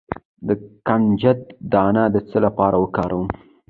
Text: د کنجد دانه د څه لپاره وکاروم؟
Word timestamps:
د 0.47 0.49
کنجد 0.87 1.39
دانه 1.73 2.03
د 2.13 2.17
څه 2.29 2.37
لپاره 2.45 2.75
وکاروم؟ 2.83 3.27